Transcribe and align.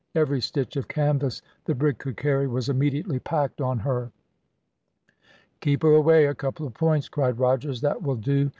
Every 0.15 0.41
stitch 0.41 0.77
of 0.77 0.87
canvas 0.87 1.43
the 1.65 1.75
brig 1.75 1.99
could 1.99 2.17
carry 2.17 2.47
was 2.47 2.69
immediately 2.69 3.19
packed 3.19 3.61
on 3.61 3.77
her. 3.77 4.11
"Keep 5.59 5.83
her 5.83 5.93
away 5.93 6.25
a 6.25 6.33
couple 6.33 6.65
of 6.65 6.73
points," 6.73 7.07
cried 7.07 7.37
Rogers; 7.37 7.81
"that 7.81 8.01
will 8.01 8.15
do. 8.15 8.49